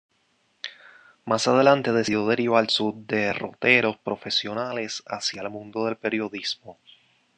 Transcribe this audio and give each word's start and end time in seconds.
Más 1.25 1.47
adelante, 1.47 1.91
decidió 1.93 2.25
derivar 2.25 2.71
sus 2.71 3.05
derroteros 3.05 3.97
profesionales 3.97 5.03
hacia 5.05 5.43
el 5.43 5.51
mundo 5.51 5.85
del 5.85 5.95
Periodismo. 5.95 6.79